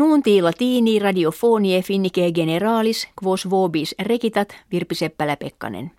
Nuunti 0.00 0.42
latini 0.42 0.98
radiofonie 0.98 1.82
finnike 1.82 2.32
generalis 2.32 3.08
quos 3.24 3.50
vobis 3.50 3.94
rekitat 4.02 4.56
Virpi 4.70 4.94
Seppälä-Pekkanen. 4.94 5.90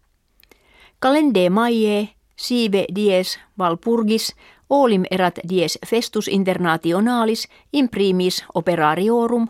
Kalende 0.99 1.49
maie 1.49 2.09
sive 2.35 2.85
dies 2.95 3.39
valpurgis 3.57 4.35
olim 4.69 5.03
erat 5.11 5.39
dies 5.49 5.79
festus 5.87 6.27
internationalis 6.27 7.47
imprimis 7.73 8.45
operariorum 8.55 9.47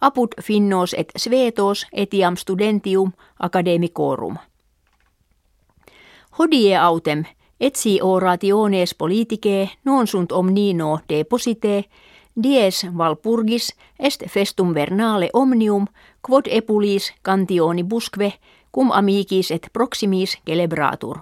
apud 0.00 0.28
finnos 0.42 0.94
et 0.98 1.12
svetos 1.16 1.86
etiam 1.92 2.36
studentium 2.36 3.12
academicorum. 3.38 4.36
Hodie 6.38 6.76
autem 6.76 7.24
etsi 7.60 7.98
orationes 8.02 8.94
politicae 8.94 9.70
non 9.84 10.06
sunt 10.06 10.32
omnino 10.32 10.98
deposite 11.08 11.84
dies 12.42 12.86
valpurgis 12.98 13.74
est 13.98 14.22
festum 14.28 14.74
vernale 14.74 15.30
omnium 15.32 15.86
quod 16.22 16.46
epulis 16.50 17.12
cantioni 17.22 17.84
busque 17.84 18.32
cum 18.72 18.90
amicis 18.92 19.50
et 19.50 19.68
proximis 19.72 20.38
celebratur. 20.46 21.18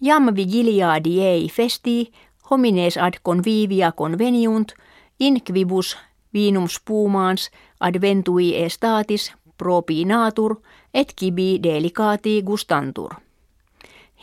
Jam 0.00 0.34
vigilia 0.36 1.04
diei 1.04 1.48
festi 1.48 2.12
homines 2.50 2.96
ad 2.96 3.14
convivia 3.22 3.92
conveniunt 3.92 4.72
in 5.20 5.40
quibus 5.44 5.96
vinum 6.34 6.68
spumans 6.68 7.50
adventui 7.80 8.56
estatis 8.56 9.32
propinatur 9.58 10.56
et 10.94 11.12
kibi 11.16 11.58
delicati 11.62 12.42
gustantur. 12.42 13.14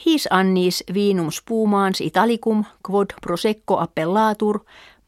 His 0.05 0.27
annis 0.31 0.84
vinum 0.94 1.31
spumans 1.31 2.02
italicum 2.02 2.63
quod 2.88 3.13
prosecco 3.22 3.80
appellatur 3.80 4.59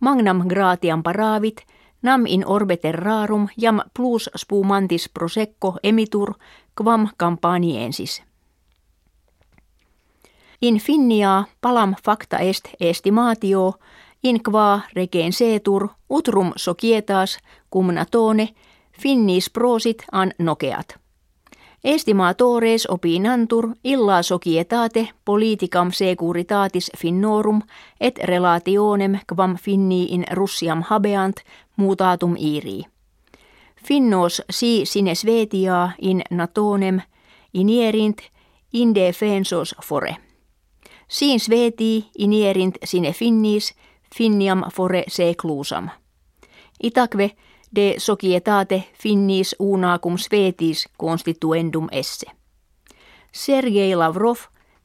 magnam 0.02 0.44
gratiam 0.48 1.04
paravit 1.04 1.62
nam 2.02 2.26
in 2.26 2.44
orbe 2.46 2.78
terrarum 2.78 3.48
jam 3.62 3.82
plus 3.94 4.30
spumantis 4.36 5.10
prosecco 5.10 5.78
emitur 5.84 6.34
quam 6.76 7.08
campaniensis. 7.18 8.24
In 10.62 10.80
finnia 10.80 11.44
palam 11.62 11.96
facta 12.04 12.38
est 12.38 12.68
estimatio 12.80 13.74
in 14.24 14.44
qua 14.44 14.82
regen 14.96 15.34
setur 15.34 15.88
utrum 16.10 16.54
societas 16.56 17.38
cum 17.74 17.94
natone 17.94 18.48
finnis 19.02 19.50
prosit 19.50 20.04
an 20.12 20.32
nokeat. 20.40 20.98
Estimatores 21.84 22.88
opinantur 22.90 23.70
illa 23.84 24.22
societate 24.24 25.10
politicam 25.26 25.92
securitatis 25.92 26.92
finnorum 26.98 27.62
et 28.00 28.20
relationem 28.24 29.20
quam 29.36 29.56
finni 29.56 30.04
in 30.04 30.26
Russiam 30.32 30.84
habeant 30.90 31.36
mutatum 31.78 32.36
iri. 32.38 32.84
Finnos 33.88 34.42
si 34.50 34.82
sine 34.86 35.16
svetia 35.16 35.90
in 36.02 36.22
natonem 36.30 37.02
inierint 37.54 38.18
in 38.74 38.96
defensos 38.96 39.76
fore. 39.84 40.18
Siin 41.08 41.40
sveti 41.40 42.06
inierint 42.18 42.78
sine 42.86 43.14
finnis 43.14 43.74
finniam 44.16 44.64
fore 44.74 45.04
seclusam. 45.08 45.90
Itakve 46.84 47.32
de 47.76 47.96
societate 47.98 48.84
finnis 48.94 49.56
unacum 49.60 50.18
svetis 50.18 50.90
constituendum 50.98 51.88
esse. 51.92 52.26
Sergei 53.32 53.96
Lavrov, 53.96 54.38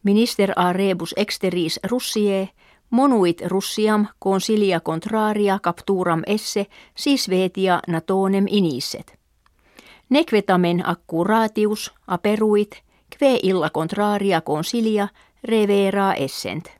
minister 0.03 0.53
a 0.57 0.73
rebus 0.73 1.15
exteris 1.17 1.81
Russie, 1.91 2.49
monuit 2.91 3.43
Russiam 3.47 4.07
consilia 4.19 4.81
contraria 4.81 5.59
capturam 5.63 6.23
esse 6.27 6.67
sis 6.95 7.31
vetia 7.31 7.81
natonem 7.89 8.45
inisset. 8.49 9.19
Nequetamen 10.09 10.87
accuratius 10.87 11.93
aperuit, 12.07 12.71
kve 13.11 13.39
illa 13.43 13.71
contraria 13.71 14.41
consilia 14.41 15.09
revera 15.43 16.13
essent. 16.13 16.76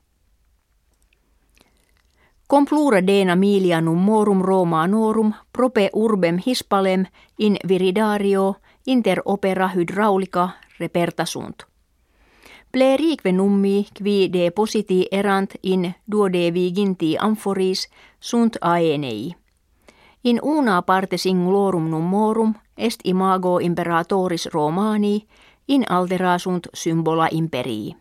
Complura 2.47 3.01
dena 3.07 3.35
milianum 3.35 3.97
morum 3.97 4.41
Romanorum 4.41 5.33
prope 5.51 5.89
urbem 5.93 6.37
hispalem 6.45 7.05
in 7.39 7.57
viridario 7.67 8.55
inter 8.85 9.21
opera 9.25 9.67
hydraulica 9.67 10.49
repertasunt. 10.79 11.63
Plerique 12.71 13.31
nummi 13.31 13.87
qui 13.97 14.29
de 14.33 14.51
positi 14.51 15.07
erant 15.11 15.53
in 15.63 15.93
duode 16.11 16.53
viginti 16.53 17.17
amphoris 17.19 17.89
sunt 18.19 18.55
aenei. 18.61 19.35
In 20.23 20.39
una 20.43 20.81
parte 20.81 21.17
singulorum 21.17 21.89
nummorum 21.89 22.53
est 22.77 22.99
imago 23.03 23.59
imperatoris 23.59 24.45
Romani 24.45 25.27
in 25.67 25.83
altera 25.89 26.37
sunt 26.37 26.67
symbola 26.73 27.27
imperii. 27.31 27.95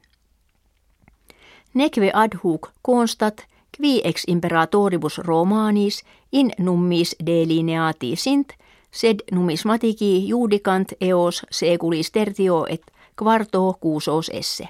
Neque 1.73 2.11
ad 2.15 2.35
hoc 2.43 2.73
constat– 2.83 3.47
qui 3.77 4.01
ex 4.05 4.25
imperatoribus 4.27 5.19
Romanis 5.19 6.05
in 6.33 6.51
nummis 6.59 7.17
delineati 7.27 8.17
sint, 8.17 8.53
sed 8.91 9.19
numismatiki 9.33 10.29
judicant 10.29 10.93
eos 11.01 11.47
seculis 11.51 12.11
tertio 12.11 12.67
et 12.69 12.83
quarto 13.19 13.79
cuusos 13.81 14.31
esse. 14.35 14.69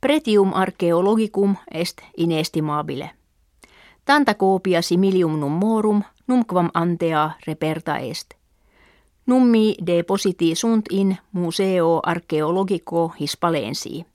Pretium 0.00 0.52
archaeologicum 0.54 1.56
est 1.70 2.00
inestimabile. 2.16 3.10
Tanta 4.04 4.34
copia 4.34 4.82
similium 4.82 5.40
nummorum 5.40 6.02
numquam 6.26 6.70
antea 6.74 7.30
reperta 7.46 7.98
est. 7.98 8.34
Nummi 9.26 9.74
depositi 9.86 10.54
sunt 10.54 10.86
in 10.90 11.16
museo 11.32 12.00
archaeologico 12.02 13.12
hispalensi. 13.20 14.06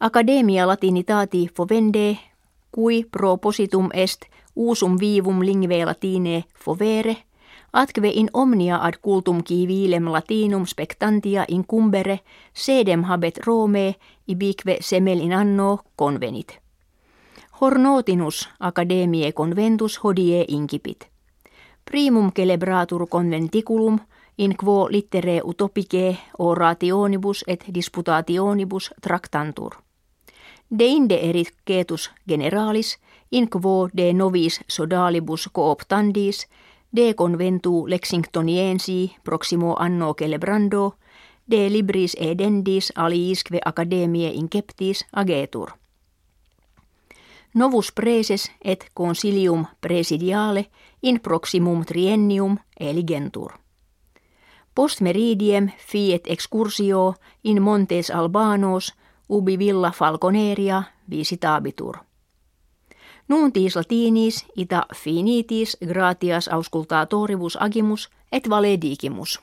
Academia 0.00 0.66
latinitati 0.66 1.48
fovende, 1.48 2.18
cui 2.70 3.04
propositum 3.04 3.88
est 3.92 4.28
usum 4.54 4.96
vivum 4.96 5.40
lingve 5.42 5.84
latine 5.84 6.44
fovere, 6.54 7.16
atque 7.72 8.08
in 8.08 8.28
omnia 8.32 8.78
ad 8.78 9.00
cultum 9.02 9.42
civilem 9.42 10.06
latinum 10.12 10.66
spectantia 10.66 11.44
incumbere, 11.48 12.20
sedem 12.52 13.02
habet 13.02 13.38
Rome, 13.44 13.96
ibique 14.26 14.76
semel 14.80 15.18
in 15.18 15.32
anno 15.32 15.82
convenit. 15.96 16.60
Hornotinus 17.60 18.48
academie 18.60 19.32
conventus 19.32 19.98
hodie 20.04 20.44
incipit. 20.48 21.08
Primum 21.84 22.30
celebratur 22.32 23.08
conventiculum, 23.08 23.98
in 24.36 24.54
quo 24.56 24.86
littere 24.90 25.40
utopice 25.44 26.18
orationibus 26.38 27.44
et 27.46 27.64
disputationibus 27.74 28.90
tractantur. 29.00 29.87
Deinde 30.70 31.28
erit 31.28 31.54
ketus 31.64 32.10
generalis, 32.28 32.98
in 33.30 33.48
quo 33.48 33.88
de 33.96 34.12
novis 34.12 34.60
sodalibus 34.68 35.48
cooptandis, 35.52 36.46
de 36.92 37.14
conventu 37.14 37.86
Lexingtoniensi 37.86 39.16
proximo 39.24 39.76
anno 39.78 40.14
celebrando, 40.18 40.96
de 41.46 41.70
libris 41.70 42.16
edendis 42.20 42.92
aliisque 42.94 43.60
academie 43.64 44.32
inceptis 44.34 45.06
agetur. 45.12 45.72
Novus 47.54 47.92
preses 47.92 48.50
et 48.62 48.90
consilium 48.94 49.66
presidiale 49.80 50.68
in 51.02 51.20
proximum 51.20 51.84
triennium 51.84 52.58
eligentur. 52.78 53.52
Post 54.74 55.00
meridiem 55.00 55.72
fiet 55.78 56.26
excursio 56.26 57.14
in 57.42 57.62
Montes 57.62 58.10
Albanos– 58.10 58.92
ubi 59.28 59.58
villa 59.58 59.90
falconeria 59.90 60.82
visitabitur. 61.10 61.96
Nuntis 63.28 63.76
latinis 63.76 64.46
ita 64.56 64.86
finitis 64.94 65.76
gratias 65.86 66.48
auscultatoribus 66.48 67.58
agimus 67.60 68.10
et 68.32 68.50
valedigimus. 68.50 69.40